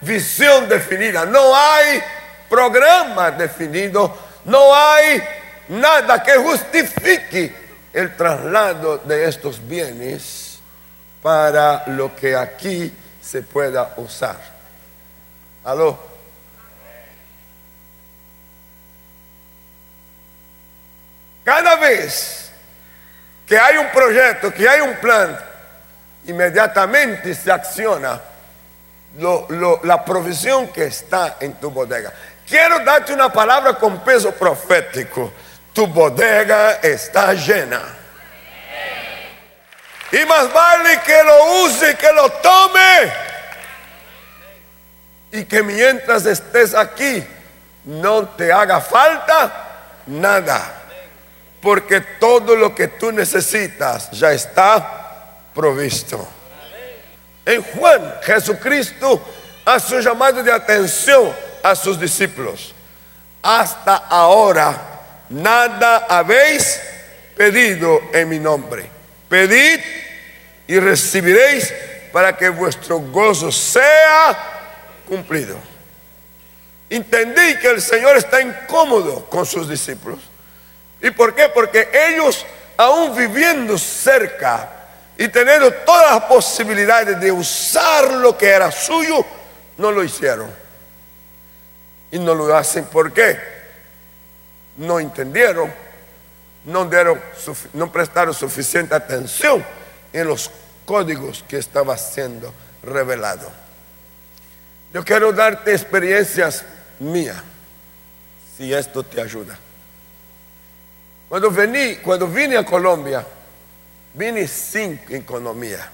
visión 0.00 0.66
definida, 0.66 1.26
no 1.26 1.54
hay 1.54 2.02
programa 2.48 3.30
definido, 3.30 4.16
no 4.46 4.74
hay 4.74 5.22
nada 5.68 6.22
que 6.22 6.34
justifique 6.36 7.54
el 7.92 8.16
traslado 8.16 8.96
de 9.04 9.28
estos 9.28 9.60
bienes 9.68 10.58
para 11.22 11.84
lo 11.88 12.16
que 12.16 12.34
aquí 12.34 12.90
se 13.20 13.42
pueda 13.42 13.92
usar. 13.98 14.38
¿Aló? 15.62 15.98
Cada 21.44 21.76
vez 21.76 22.50
que 23.46 23.58
hay 23.58 23.76
un 23.76 23.90
proyecto, 23.90 24.54
que 24.54 24.66
hay 24.66 24.80
un 24.80 24.94
plan, 24.96 25.38
inmediatamente 26.26 27.34
se 27.34 27.50
acciona 27.50 28.20
la 29.82 30.04
provisión 30.04 30.68
que 30.68 30.84
está 30.84 31.36
en 31.40 31.54
tu 31.54 31.70
bodega. 31.70 32.12
Quiero 32.46 32.80
darte 32.80 33.12
una 33.12 33.32
palabra 33.32 33.74
con 33.74 34.00
peso 34.04 34.32
profético. 34.32 35.32
Tu 35.72 35.86
bodega 35.86 36.78
está 36.82 37.32
llena. 37.32 37.80
Y 40.12 40.24
más 40.24 40.52
vale 40.52 41.00
que 41.00 41.22
lo 41.24 41.64
use, 41.64 41.96
que 41.96 42.12
lo 42.12 42.30
tome. 42.30 43.12
Y 45.32 45.44
que 45.44 45.62
mientras 45.62 46.24
estés 46.24 46.74
aquí 46.74 47.26
no 47.84 48.28
te 48.28 48.52
haga 48.52 48.80
falta 48.80 49.64
nada. 50.06 50.82
Porque 51.60 52.00
todo 52.00 52.54
lo 52.54 52.74
que 52.74 52.88
tú 52.88 53.10
necesitas 53.10 54.10
ya 54.12 54.30
está 54.32 54.95
provisto. 55.56 56.28
En 57.46 57.62
Juan, 57.62 58.16
Jesucristo 58.22 59.22
hace 59.64 59.96
un 59.96 60.02
llamado 60.02 60.42
de 60.42 60.52
atención 60.52 61.32
a 61.62 61.74
sus 61.74 61.98
discípulos. 61.98 62.74
Hasta 63.42 63.96
ahora 63.96 65.00
nada 65.30 66.06
habéis 66.08 66.78
pedido 67.36 68.00
en 68.12 68.28
mi 68.28 68.38
nombre. 68.38 68.88
Pedid 69.28 69.80
y 70.68 70.78
recibiréis 70.78 71.72
para 72.12 72.36
que 72.36 72.50
vuestro 72.50 72.98
gozo 72.98 73.50
sea 73.50 74.36
cumplido. 75.08 75.56
Entendí 76.90 77.56
que 77.60 77.70
el 77.70 77.80
Señor 77.80 78.16
está 78.16 78.42
incómodo 78.42 79.24
con 79.30 79.46
sus 79.46 79.68
discípulos. 79.68 80.18
¿Y 81.00 81.10
por 81.10 81.34
qué? 81.34 81.48
Porque 81.48 81.88
ellos, 82.10 82.44
aún 82.76 83.16
viviendo 83.16 83.78
cerca 83.78 84.75
y 85.18 85.28
teniendo 85.28 85.72
todas 85.72 86.12
las 86.12 86.24
posibilidades 86.24 87.18
de 87.18 87.32
usar 87.32 88.12
lo 88.12 88.36
que 88.36 88.48
era 88.48 88.70
suyo, 88.70 89.24
no 89.78 89.90
lo 89.90 90.04
hicieron. 90.04 90.50
Y 92.10 92.18
no 92.18 92.34
lo 92.34 92.54
hacen 92.54 92.84
¿por 92.84 93.12
qué? 93.12 93.38
No 94.76 95.00
entendieron, 95.00 95.72
no, 96.64 96.84
dieron, 96.84 97.20
no 97.72 97.90
prestaron 97.90 98.34
suficiente 98.34 98.94
atención 98.94 99.64
en 100.12 100.26
los 100.26 100.50
códigos 100.84 101.44
que 101.48 101.58
estaba 101.58 101.96
siendo 101.96 102.52
revelado. 102.82 103.50
Yo 104.92 105.04
quiero 105.04 105.32
darte 105.32 105.72
experiencias 105.72 106.64
mías, 106.98 107.42
si 108.56 108.72
esto 108.72 109.02
te 109.02 109.20
ayuda. 109.20 109.58
Cuando 111.28 111.50
vení, 111.50 111.96
cuando 111.96 112.28
vine 112.28 112.56
a 112.56 112.64
Colombia, 112.64 113.26
Vine 114.16 114.48
sin 114.48 114.98
economía. 115.10 115.88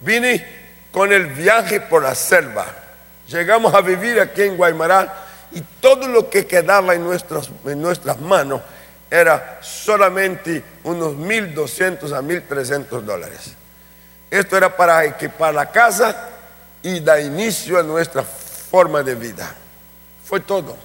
Vine 0.00 0.44
con 0.90 1.12
el 1.12 1.26
viaje 1.26 1.80
por 1.80 2.02
la 2.02 2.14
selva. 2.14 2.66
Llegamos 3.28 3.74
a 3.74 3.82
vivir 3.82 4.18
aquí 4.18 4.42
en 4.42 4.56
Guaymará 4.56 5.24
y 5.52 5.60
todo 5.80 6.08
lo 6.08 6.30
que 6.30 6.46
quedaba 6.46 6.94
en, 6.94 7.02
en 7.02 7.82
nuestras 7.82 8.20
manos 8.20 8.62
era 9.10 9.58
solamente 9.60 10.64
unos 10.84 11.12
1.200 11.14 12.12
a 12.12 12.22
1.300 12.22 13.02
dólares. 13.02 13.54
Esto 14.30 14.56
era 14.56 14.74
para 14.74 15.04
equipar 15.04 15.54
la 15.54 15.70
casa 15.70 16.30
y 16.82 17.00
dar 17.00 17.20
inicio 17.20 17.78
a 17.78 17.82
nuestra 17.82 18.22
forma 18.22 19.02
de 19.02 19.14
vida. 19.14 19.54
Fue 20.24 20.40
todo. 20.40 20.76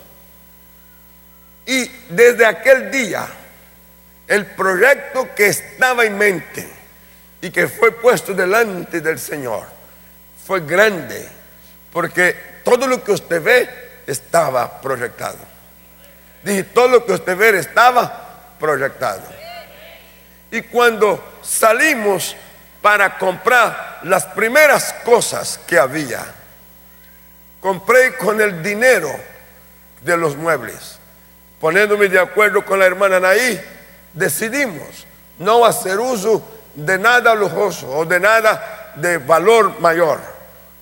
Y 1.65 1.89
desde 2.10 2.46
aquel 2.46 2.91
día 2.91 3.27
el 4.32 4.46
proyecto 4.46 5.36
que 5.36 5.48
estaba 5.48 6.06
en 6.06 6.18
mente 6.18 6.66
y 7.42 7.52
que 7.52 7.68
fue 7.68 7.92
puesto 7.92 8.34
delante 8.34 9.02
del 9.02 9.20
Señor 9.20 9.66
fue 10.48 10.62
grande, 10.62 11.28
porque 11.92 12.62
todo 12.64 12.88
lo 12.88 13.04
que 13.04 13.12
usted 13.12 13.44
ve 13.44 13.70
estaba 14.08 14.80
proyectado. 14.80 15.38
Dije, 16.44 16.64
todo 16.64 16.88
lo 16.88 17.06
que 17.06 17.12
usted 17.12 17.36
ve 17.36 17.60
estaba 17.60 18.56
proyectado. 18.58 19.24
Y 20.50 20.62
cuando 20.62 21.22
salimos 21.42 22.38
para 22.82 23.18
comprar 23.18 24.00
las 24.04 24.28
primeras 24.28 24.94
cosas 25.04 25.60
que 25.68 25.78
había, 25.78 26.24
compré 27.60 28.16
con 28.16 28.40
el 28.40 28.64
dinero 28.64 29.14
de 30.00 30.16
los 30.16 30.38
muebles, 30.38 31.00
poniéndome 31.60 32.08
de 32.08 32.20
acuerdo 32.20 32.64
con 32.64 32.80
la 32.80 32.86
hermana 32.86 33.20
Naí 33.20 33.62
decidimos 34.13 35.06
no 35.39 35.65
hacer 35.65 36.00
uso 36.00 36.41
de 36.75 36.98
nada 36.98 37.36
lujoso 37.36 37.89
o 37.89 38.06
de 38.06 38.20
nada 38.20 38.94
de 38.96 39.18
valor 39.18 39.80
mayor. 39.80 40.20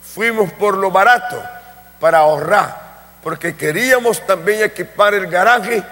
Fuimos 0.01 0.51
por 0.53 0.75
lo 0.75 0.91
barato 0.91 1.41
para 1.99 2.19
ahorrar, 2.19 3.17
porque 3.23 3.55
queríamos 3.55 4.25
también 4.25 4.63
equipar 4.63 5.13
el 5.13 5.27
garaje 5.27 5.83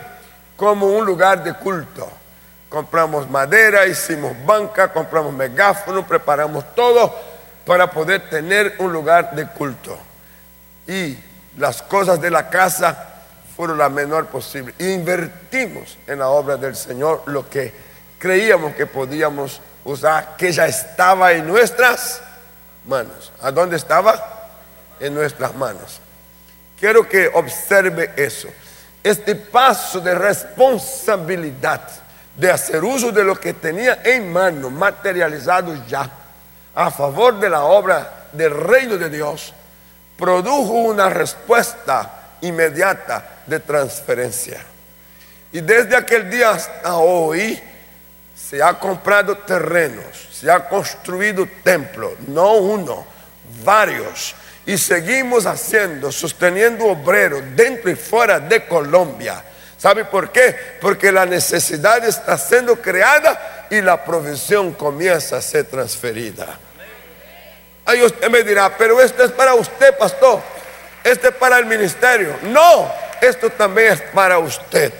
como 0.56 0.88
un 0.88 1.06
lugar 1.06 1.44
de 1.44 1.53
culto. 1.53 2.10
Compramos 2.70 3.29
madera, 3.29 3.86
hicimos 3.86 4.34
banca, 4.46 4.91
compramos 4.91 5.34
megáfono, 5.34 6.06
preparamos 6.06 6.75
todo 6.75 7.15
para 7.65 7.89
poder 7.89 8.29
tener 8.29 8.75
un 8.79 8.91
lugar 8.91 9.36
de 9.36 9.48
culto. 9.48 9.98
Y 10.88 11.17
las 11.58 11.82
cosas 11.82 12.20
de 12.20 12.29
la 12.29 12.50
casa 12.50 13.16
fueron 13.58 13.80
la 13.80 13.90
menor 13.90 14.28
posible. 14.28 14.76
Invertimos 14.78 15.98
en 16.06 16.20
la 16.20 16.30
obra 16.30 16.58
del 16.58 16.76
Señor 16.76 17.24
lo 17.26 17.50
que 17.50 17.74
creíamos 18.20 18.76
que 18.76 18.86
podíamos 18.86 19.60
usar, 19.84 20.36
que 20.38 20.52
ya 20.52 20.68
estaba 20.68 21.34
en 21.34 21.48
nuestras 21.48 22.22
manos. 22.86 23.34
¿A 23.42 23.50
dónde 23.50 23.78
estaba? 23.78 24.50
En 25.00 25.16
nuestras 25.16 25.56
manos. 25.56 26.00
Quiero 26.80 27.10
que 27.10 27.32
observe 27.34 28.14
eso. 28.16 28.48
Este 29.04 29.34
paso 29.34 30.00
de 30.02 30.14
responsabilidad 30.14 31.82
de 32.36 32.52
hacer 32.52 32.84
uso 32.84 33.12
de 33.12 33.24
lo 33.24 33.40
que 33.40 33.54
tenía 33.56 34.02
en 34.04 34.32
mano, 34.32 34.70
materializado 34.70 35.74
ya, 35.88 36.08
a 36.76 36.92
favor 36.92 37.40
de 37.40 37.50
la 37.50 37.64
obra 37.64 38.28
del 38.34 38.52
reino 38.52 38.98
de 38.98 39.10
Dios, 39.10 39.52
produjo 40.16 40.74
una 40.74 41.10
respuesta 41.10 42.16
inmediata 42.41 43.41
de 43.46 43.60
transferencia. 43.60 44.62
Y 45.51 45.62
desde 45.62 45.96
aquel 45.96 46.29
día 46.29 46.51
hasta 46.51 46.98
hoy 46.98 47.62
se 48.36 48.62
ha 48.62 48.77
comprado 48.77 49.38
terrenos, 49.39 50.06
se 50.32 50.51
ha 50.51 50.67
construido 50.67 51.48
templos, 51.63 52.13
no 52.27 52.53
uno, 52.53 53.06
varios. 53.63 54.36
Y 54.65 54.77
seguimos 54.77 55.46
haciendo, 55.46 56.12
sosteniendo 56.12 56.86
obreros 56.86 57.41
dentro 57.56 57.89
y 57.89 57.96
fuera 57.96 58.39
de 58.39 58.65
Colombia. 58.67 59.44
¿Sabe 59.77 60.06
por 60.06 60.32
qué? 60.32 60.56
Porque 60.82 61.12
la 61.12 61.25
necesidad 61.25 62.03
está 62.03 62.38
siendo 62.38 62.75
creada 62.82 63.67
y 63.70 63.82
la 63.82 64.03
provisión 64.03 64.74
comienza 64.74 65.38
a 65.38 65.41
ser 65.41 65.65
transferida. 65.65 66.60
Ahí 67.86 68.03
usted 68.03 68.29
me 68.29 68.44
dirá, 68.44 68.75
pero 68.77 69.00
esto 69.01 69.24
es 69.24 69.32
para 69.32 69.56
usted, 69.56 69.98
pastor. 69.98 70.41
Este 71.08 71.30
es 71.30 71.36
para 71.36 71.58
el 71.58 71.66
ministerio. 71.66 72.36
No, 72.44 72.92
esto 73.22 73.50
también 73.50 73.94
es 73.94 74.02
para 74.14 74.40
usted. 74.40 74.92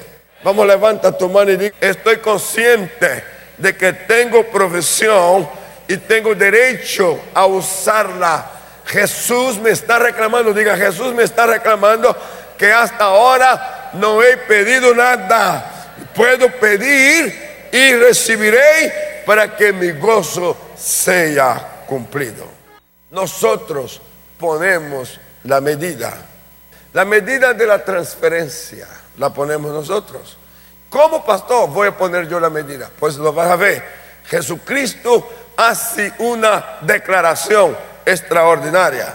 Vamos, 0.42 0.66
levanta 0.66 1.12
tu 1.18 1.28
mano 1.28 1.52
y 1.52 1.58
diga, 1.58 1.76
estoy 1.82 2.18
consciente 2.18 3.24
de 3.58 3.76
que 3.76 3.92
tengo 3.92 4.46
profesión 4.46 5.50
y 5.86 5.98
tengo 5.98 6.34
derecho 6.34 7.20
a 7.34 7.46
usarla. 7.46 8.52
Jesús 8.86 9.60
me 9.60 9.72
está 9.72 10.00
reclamando, 10.00 10.54
diga, 10.54 10.78
Jesús 10.78 11.14
me 11.14 11.24
está 11.24 11.46
reclamando 11.46 12.16
que 12.58 12.72
hasta 12.72 13.04
ahora 13.04 13.90
no 13.94 14.24
he 14.24 14.38
pedido 14.38 14.96
nada. 14.96 15.94
Puedo 16.16 16.50
pedir 16.52 17.68
y 17.70 17.94
recibiré 17.96 19.24
para 19.26 19.58
que 19.58 19.74
mi 19.74 19.92
gozo 19.92 20.56
sea 20.78 21.84
cumplido. 21.86 22.48
Nosotros 23.12 24.02
ponemos 24.40 25.20
la 25.44 25.62
medida. 25.62 26.14
La 26.94 27.06
medida 27.06 27.54
de 27.54 27.68
la 27.68 27.84
transferencia 27.84 28.88
la 29.18 29.32
ponemos 29.34 29.72
nosotros. 29.72 30.38
¿Cómo 30.90 31.24
pastor 31.24 31.70
voy 31.70 31.90
a 31.90 31.98
poner 31.98 32.28
yo 32.28 32.40
la 32.40 32.50
medida? 32.50 32.90
Pues 33.00 33.18
lo 33.18 33.34
vas 33.34 33.52
a 33.52 33.56
ver. 33.56 33.84
Jesucristo 34.26 35.30
hace 35.58 36.14
una 36.20 36.78
declaración 36.82 37.76
extraordinaria. 38.06 39.14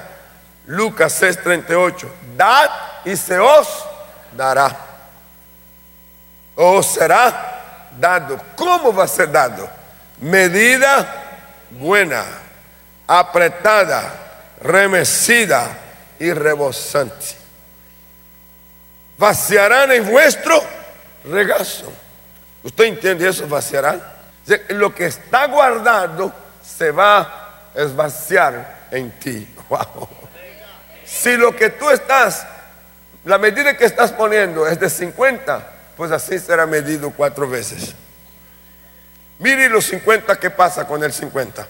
Lucas 0.66 1.20
6:38. 1.20 2.08
Dad 2.36 2.70
y 3.04 3.16
se 3.16 3.38
os 3.38 3.68
dará. 4.36 4.76
O 6.54 6.82
será 6.82 7.88
dado. 7.98 8.40
¿Cómo 8.54 8.94
va 8.94 9.04
a 9.04 9.08
ser 9.08 9.30
dado? 9.32 9.68
Medida 10.20 11.22
buena, 11.70 12.24
apretada, 13.06 14.12
remecida 14.60 15.78
y 16.22 16.32
rebosante. 16.32 17.34
Vaciarán 19.18 19.90
en 19.90 20.08
vuestro 20.08 20.62
regazo. 21.24 21.92
¿Usted 22.62 22.84
entiende 22.84 23.28
eso? 23.28 23.48
Vaciarán. 23.48 24.00
Lo 24.68 24.94
que 24.94 25.06
está 25.06 25.46
guardado 25.46 26.32
se 26.62 26.92
va 26.92 27.20
a 27.74 27.80
esvaciar 27.80 28.86
en 28.90 29.10
ti. 29.18 29.46
Si 31.04 31.36
lo 31.36 31.54
que 31.54 31.68
tú 31.68 31.90
estás, 31.90 32.46
la 33.26 33.36
medida 33.36 33.76
que 33.76 33.84
estás 33.84 34.12
poniendo 34.12 34.66
es 34.66 34.80
de 34.80 34.88
50, 34.88 35.68
pues 35.94 36.10
así 36.10 36.38
será 36.38 36.64
medido 36.64 37.10
cuatro 37.10 37.46
veces. 37.46 37.94
Mire 39.38 39.68
los 39.68 39.84
50 39.84 40.40
que 40.40 40.48
pasa 40.48 40.86
con 40.86 41.04
el 41.04 41.12
50. 41.12 41.66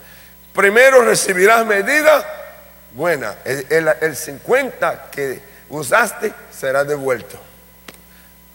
Primero 0.55 1.03
recibirás 1.03 1.67
medida 1.67 2.42
buena. 2.95 3.37
El, 3.45 4.17
50 4.17 5.11
que 5.11 5.41
usaste 5.69 6.33
será 6.51 6.85
devuelto. 6.85 7.39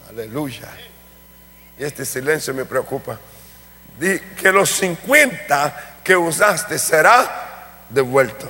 Aleluya. 0.08 0.68
Y 1.78 1.84
este 1.84 2.04
silencio 2.04 2.54
me 2.54 2.64
preocupa. 2.64 3.18
Di 3.98 4.18
que 4.18 4.52
los 4.52 4.70
50 4.70 6.00
que 6.02 6.16
usaste 6.16 6.78
será 6.78 7.86
devuelto. 7.88 8.48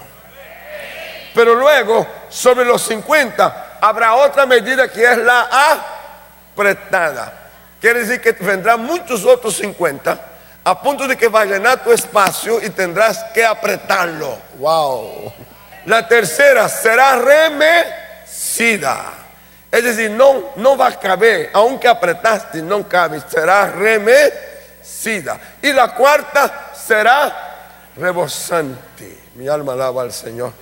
Pero 1.35 1.55
luego, 1.55 2.07
sobre 2.29 2.65
los 2.65 2.83
50, 2.83 3.79
habrá 3.81 4.15
otra 4.15 4.47
medida 4.47 4.91
que 4.91 5.05
es 5.05 5.19
la 5.19 5.49
apretada. 6.55 7.51
Quiere 7.81 8.01
decir 8.01 8.21
que 8.21 8.33
vendrán 8.33 8.83
muchos 8.85 9.25
otros 9.25 9.57
50 9.57 10.29
a 10.65 10.83
punto 10.83 11.09
de 11.09 11.17
que 11.17 11.29
va 11.29 11.43
a 11.43 11.77
tu 11.83 11.93
espacio 11.93 12.63
y 12.63 12.71
tendrás 12.71 13.25
que 13.33 13.45
apretarlo. 13.45 14.39
Wow. 14.59 15.33
La 15.89 16.07
tercera 16.07 16.69
será 16.69 17.17
remecida. 17.17 19.07
Es 19.73 19.85
decir, 19.85 20.11
no, 20.11 20.53
no 20.57 20.77
va 20.77 20.89
a 20.89 20.99
caber, 20.99 21.49
aunque 21.55 21.89
apretaste, 21.89 22.61
no 22.61 22.87
cabe, 22.87 23.23
será 23.27 23.69
remecida. 23.71 25.41
Y 25.63 25.73
la 25.73 25.95
cuarta 25.95 26.73
será 26.75 27.89
rebosante. 27.97 29.17
Mi 29.35 29.49
alma 29.49 29.73
alaba 29.73 30.03
al 30.03 30.13
Señor. 30.13 30.53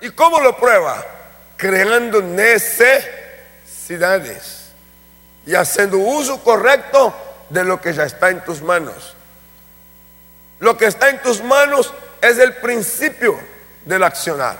¿Y 0.00 0.10
cómo 0.10 0.40
lo 0.40 0.56
prueba? 0.56 1.04
Creando 1.56 2.20
necesidad 2.20 3.21
y 5.46 5.54
haciendo 5.54 5.98
uso 5.98 6.42
correcto 6.42 7.14
de 7.48 7.64
lo 7.64 7.80
que 7.80 7.92
ya 7.92 8.04
está 8.04 8.30
en 8.30 8.42
tus 8.44 8.62
manos. 8.62 9.14
Lo 10.60 10.76
que 10.76 10.86
está 10.86 11.10
en 11.10 11.20
tus 11.20 11.42
manos 11.42 11.92
es 12.20 12.38
el 12.38 12.54
principio 12.54 13.38
del 13.84 14.02
accionar 14.04 14.56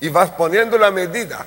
y 0.00 0.08
vas 0.08 0.30
poniendo 0.30 0.76
la 0.76 0.90
medida. 0.90 1.46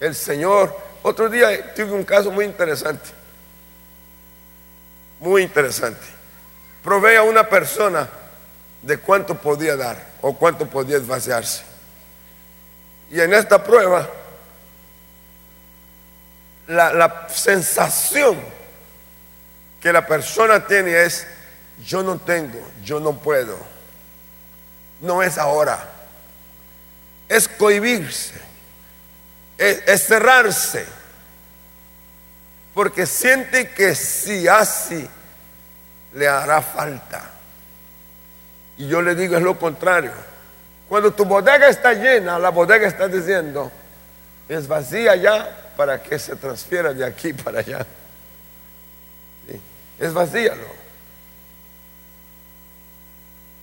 El 0.00 0.14
Señor, 0.14 0.76
otro 1.02 1.28
día 1.28 1.74
tuve 1.74 1.92
un 1.92 2.04
caso 2.04 2.30
muy 2.30 2.46
interesante, 2.46 3.10
muy 5.20 5.42
interesante. 5.42 6.06
Probé 6.82 7.16
a 7.16 7.22
una 7.22 7.48
persona 7.48 8.08
de 8.80 8.96
cuánto 8.98 9.36
podía 9.36 9.76
dar 9.76 9.96
o 10.22 10.34
cuánto 10.34 10.66
podía 10.66 10.98
vaciarse. 11.00 11.62
Y 13.10 13.20
en 13.20 13.34
esta 13.34 13.62
prueba 13.62 14.08
la, 16.66 17.26
sensación 17.28 18.38
que 19.80 19.92
la 19.92 20.06
persona 20.06 20.66
tiene 20.66 21.02
es, 21.02 21.26
yo 21.84 22.02
no 22.02 22.18
tengo, 22.18 22.60
yo 22.84 23.00
no 23.00 23.14
puedo. 23.14 23.58
No 25.00 25.22
es 25.22 25.38
ahora. 25.38 25.88
Es 27.28 27.48
cohibirse. 27.48 28.40
Es, 29.58 30.06
cerrarse. 30.06 30.86
Porque 32.74 33.06
siente 33.06 33.70
que 33.70 33.94
si 33.94 34.46
así 34.46 35.08
le 36.14 36.28
hará 36.28 36.62
falta. 36.62 37.30
Y 38.76 38.88
yo 38.88 39.02
le 39.02 39.14
digo 39.14 39.36
es 39.36 39.42
lo 39.42 39.58
contrario. 39.58 40.12
Cuando 40.88 41.12
tu 41.12 41.24
bodega 41.24 41.68
está 41.68 41.94
llena, 41.94 42.38
la 42.38 42.50
bodega 42.50 42.86
está 42.86 43.08
diciendo, 43.08 43.72
es 44.48 44.68
vacía 44.68 45.16
ya, 45.16 45.61
para 45.76 46.02
que 46.02 46.18
se 46.18 46.36
transfiera 46.36 46.92
de 46.92 47.04
aquí 47.04 47.32
para 47.32 47.60
allá. 47.60 47.86
Es 49.98 50.12
vacíalo. 50.12 50.66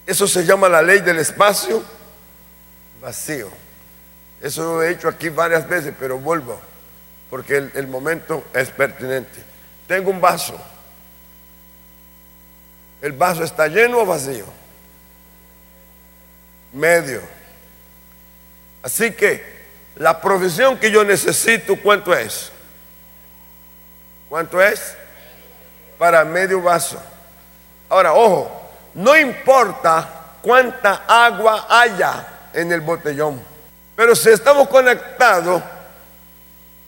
Eso 0.05 0.27
se 0.27 0.45
llama 0.45 0.69
la 0.69 0.81
ley 0.81 0.99
del 1.01 1.19
espacio 1.19 1.83
vacío. 3.01 3.49
Eso 4.41 4.63
lo 4.63 4.83
he 4.83 4.91
hecho 4.91 5.07
aquí 5.07 5.29
varias 5.29 5.67
veces, 5.67 5.93
pero 5.99 6.17
vuelvo, 6.17 6.59
porque 7.29 7.57
el, 7.57 7.71
el 7.75 7.87
momento 7.87 8.45
es 8.53 8.69
pertinente. 8.69 9.43
Tengo 9.87 10.09
un 10.11 10.21
vaso. 10.21 10.57
¿El 13.01 13.11
vaso 13.13 13.43
está 13.43 13.67
lleno 13.67 13.99
o 13.99 14.05
vacío? 14.05 14.45
Medio. 16.73 17.21
Así 18.81 19.11
que 19.11 19.58
la 19.99 20.21
provisión 20.21 20.77
que 20.77 20.89
yo 20.89 21.03
necesito, 21.03 21.75
¿cuánto 21.75 22.13
es? 22.13 22.51
¿Cuánto 24.29 24.61
es? 24.61 24.95
Para 25.97 26.23
medio 26.23 26.61
vaso. 26.61 26.99
Ahora, 27.89 28.13
ojo, 28.13 28.69
no 28.93 29.17
importa 29.17 30.07
cuánta 30.41 31.03
agua 31.05 31.67
haya 31.69 32.25
en 32.53 32.71
el 32.71 32.79
botellón, 32.79 33.43
pero 33.95 34.15
si 34.15 34.29
estamos 34.29 34.69
conectados 34.69 35.61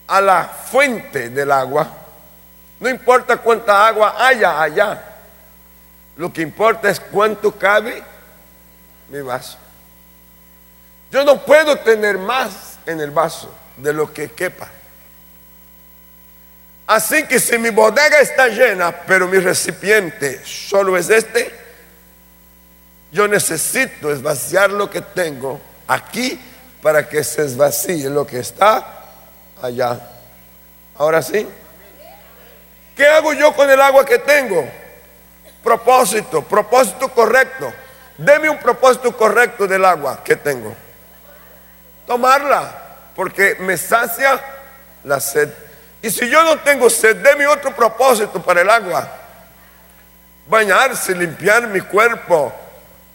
a 0.06 0.20
la 0.20 0.44
fuente 0.44 1.28
del 1.28 1.52
agua, 1.52 1.86
no 2.80 2.88
importa 2.88 3.36
cuánta 3.36 3.86
agua 3.86 4.26
haya 4.26 4.62
allá, 4.62 5.02
lo 6.16 6.32
que 6.32 6.40
importa 6.40 6.88
es 6.88 6.98
cuánto 6.98 7.52
cabe 7.58 8.02
mi 9.10 9.20
vaso. 9.20 9.58
Yo 11.10 11.22
no 11.24 11.44
puedo 11.44 11.76
tener 11.76 12.16
más 12.16 12.71
en 12.86 13.00
el 13.00 13.10
vaso 13.10 13.52
de 13.76 13.92
lo 13.92 14.12
que 14.12 14.30
quepa. 14.30 14.68
Así 16.86 17.24
que 17.26 17.38
si 17.38 17.56
mi 17.58 17.70
bodega 17.70 18.18
está 18.18 18.48
llena, 18.48 18.92
pero 19.06 19.28
mi 19.28 19.38
recipiente 19.38 20.44
solo 20.44 20.96
es 20.96 21.08
este, 21.08 21.50
yo 23.12 23.28
necesito 23.28 24.10
esvaciar 24.12 24.70
lo 24.70 24.90
que 24.90 25.00
tengo 25.00 25.60
aquí 25.86 26.40
para 26.82 27.08
que 27.08 27.22
se 27.22 27.44
esvacíe 27.44 28.10
lo 28.10 28.26
que 28.26 28.40
está 28.40 29.04
allá. 29.62 30.00
Ahora 30.96 31.22
sí. 31.22 31.46
¿Qué 32.96 33.06
hago 33.06 33.32
yo 33.32 33.54
con 33.54 33.70
el 33.70 33.80
agua 33.80 34.04
que 34.04 34.18
tengo? 34.18 34.68
Propósito, 35.62 36.42
propósito 36.42 37.08
correcto. 37.08 37.72
Deme 38.18 38.50
un 38.50 38.58
propósito 38.58 39.16
correcto 39.16 39.66
del 39.66 39.84
agua 39.84 40.22
que 40.22 40.36
tengo. 40.36 40.74
Tomarla, 42.06 42.70
porque 43.14 43.56
me 43.60 43.76
sacia 43.76 44.40
la 45.04 45.20
sed. 45.20 45.50
Y 46.02 46.10
si 46.10 46.28
yo 46.28 46.42
no 46.42 46.58
tengo 46.60 46.90
sed, 46.90 47.16
deme 47.16 47.46
otro 47.46 47.74
propósito 47.74 48.42
para 48.42 48.62
el 48.62 48.70
agua. 48.70 49.08
Bañarse, 50.48 51.14
limpiar 51.14 51.68
mi 51.68 51.80
cuerpo. 51.80 52.52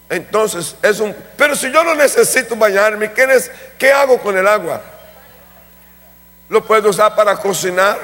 Entonces 0.10 0.76
es 0.82 1.00
un... 1.00 1.13
Pero 1.36 1.56
si 1.56 1.71
yo 1.71 1.84
no 1.84 1.93
necesito 1.93 2.56
bañarme, 2.56 3.12
¿qué, 3.12 3.43
¿qué 3.78 3.91
hago 3.91 4.17
con 4.19 4.38
el 4.38 4.47
agua? 4.47 4.82
Lo 6.47 6.63
puedo 6.63 6.89
usar 6.89 7.13
para 7.13 7.36
cocinar, 7.36 7.97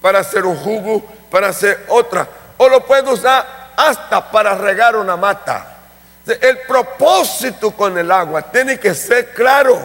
para 0.00 0.20
hacer 0.20 0.46
un 0.46 0.56
jugo, 0.56 1.04
para 1.30 1.48
hacer 1.48 1.84
otra. 1.88 2.28
O 2.58 2.68
lo 2.68 2.84
puedo 2.86 3.12
usar 3.12 3.72
hasta 3.76 4.30
para 4.30 4.54
regar 4.54 4.94
una 4.94 5.16
mata. 5.16 5.78
El 6.26 6.58
propósito 6.68 7.70
con 7.70 7.96
el 7.96 8.10
agua 8.10 8.42
tiene 8.42 8.78
que 8.78 8.94
ser 8.94 9.32
claro 9.32 9.80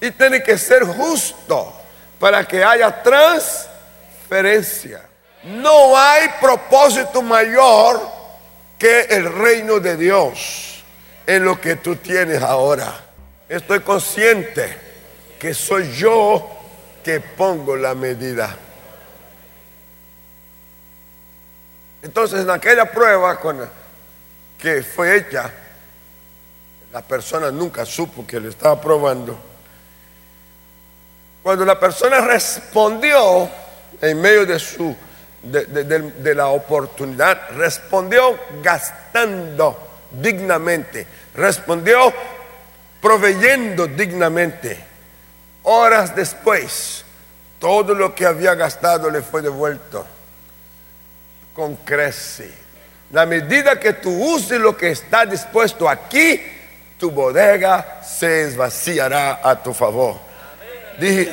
y 0.00 0.10
tiene 0.12 0.42
que 0.42 0.56
ser 0.56 0.84
justo 0.84 1.72
para 2.18 2.44
que 2.44 2.64
haya 2.64 3.02
transferencia. 3.02 5.02
No 5.42 5.96
hay 5.96 6.28
propósito 6.40 7.20
mayor 7.20 8.00
que 8.78 9.02
el 9.02 9.32
reino 9.32 9.80
de 9.80 9.96
Dios 9.96 10.84
en 11.26 11.44
lo 11.44 11.60
que 11.60 11.76
tú 11.76 11.96
tienes 11.96 12.42
ahora. 12.42 12.92
Estoy 13.48 13.80
consciente 13.80 14.78
que 15.38 15.52
soy 15.52 15.92
yo 15.92 16.50
que 17.02 17.20
pongo 17.20 17.76
la 17.76 17.94
medida. 17.94 18.56
Entonces 22.02 22.42
en 22.42 22.50
aquella 22.50 22.90
prueba 22.90 23.38
con, 23.40 23.68
que 24.64 24.82
fue 24.82 25.14
hecha, 25.18 25.52
la 26.90 27.02
persona 27.02 27.50
nunca 27.50 27.84
supo 27.84 28.26
que 28.26 28.40
le 28.40 28.48
estaba 28.48 28.80
probando 28.80 29.38
cuando 31.42 31.66
la 31.66 31.78
persona 31.78 32.22
respondió 32.22 33.46
en 34.00 34.18
medio 34.18 34.46
de 34.46 34.58
su 34.58 34.96
de, 35.42 36.34
la 36.34 36.46
oportunidad, 36.46 37.50
respondió 37.50 38.38
gastando 38.62 40.06
dignamente, 40.10 41.06
respondió 41.34 42.10
proveyendo 43.02 43.86
dignamente. 43.86 44.82
Horas 45.64 46.16
después, 46.16 47.04
todo 47.58 47.94
lo 47.94 48.14
que 48.14 48.24
había 48.24 48.54
gastado 48.54 49.10
le 49.10 49.20
fue 49.20 49.42
devuelto 49.42 50.06
con 51.52 51.76
crece. 51.76 52.63
La 53.10 53.26
medida 53.26 53.78
que 53.78 53.94
tú 53.94 54.10
uses 54.10 54.60
lo 54.60 54.76
que 54.76 54.90
está 54.90 55.26
dispuesto 55.26 55.88
aquí, 55.88 56.40
tu 56.98 57.10
bodega 57.10 58.00
se 58.02 58.42
esvaciará 58.42 59.40
a 59.42 59.62
tu 59.62 59.72
favor. 59.72 60.16
Dije, 60.98 61.32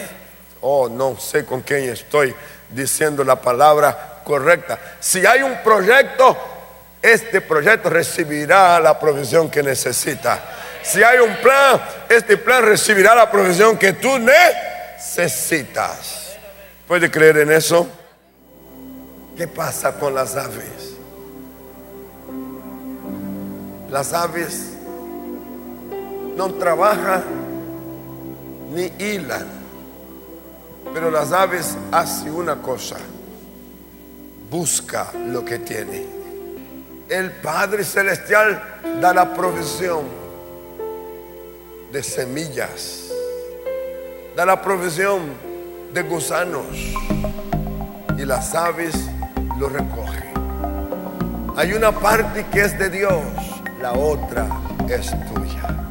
oh, 0.62 0.90
no 0.90 1.20
sé 1.20 1.46
con 1.46 1.62
quién 1.62 1.90
estoy 1.90 2.34
diciendo 2.70 3.24
la 3.24 3.42
palabra 3.42 4.22
correcta. 4.24 4.80
Si 5.00 5.26
hay 5.26 5.42
un 5.42 5.58
proyecto, 5.64 6.38
este 7.02 7.42
proyecto 7.42 7.90
recibirá 7.90 8.80
la 8.80 9.00
provisión 9.00 9.50
que 9.50 9.64
necesita. 9.64 10.40
Si 10.84 11.04
hay 11.04 11.20
un 11.20 11.36
plan, 11.38 11.82
este 12.10 12.38
plan 12.38 12.64
recibirá 12.64 13.16
la 13.16 13.30
provisión 13.30 13.78
que 13.78 13.94
tú 13.94 14.20
necesitas. 14.20 16.38
¿Puede 16.88 17.10
creer 17.10 17.38
en 17.38 17.52
eso? 17.52 17.88
¿Qué 19.38 19.48
pasa 19.48 19.94
con 19.94 20.14
las 20.14 20.36
aves? 20.36 20.91
Las 23.92 24.14
aves 24.14 24.72
no 26.38 26.54
trabajan 26.54 27.24
ni 28.74 28.90
hilan. 28.98 29.46
Pero 30.94 31.12
las 31.12 31.34
aves 31.34 31.78
hacen 31.92 32.34
una 32.34 32.62
cosa, 32.62 32.96
busca 34.50 35.12
lo 35.28 35.44
que 35.44 35.60
tiene. 35.60 36.06
El 37.10 37.32
Padre 37.32 37.84
Celestial 37.84 38.80
da 39.02 39.14
la 39.14 39.34
provisión 39.34 40.06
de 41.92 42.02
semillas, 42.02 43.10
da 44.36 44.46
la 44.46 44.62
provisión 44.62 45.22
de 45.94 46.02
gusanos 46.04 46.66
y 48.18 48.26
las 48.26 48.56
aves 48.56 48.96
lo 49.60 49.68
recogen. 49.68 50.32
Hay 51.58 51.74
una 51.74 51.92
parte 51.92 52.46
que 52.52 52.62
es 52.62 52.80
de 52.80 52.90
Dios, 52.90 53.22
la 53.82 53.94
otra 53.94 54.48
es 54.88 55.10
tuya. 55.34 55.91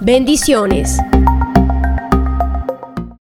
Bendiciones. 0.01 0.97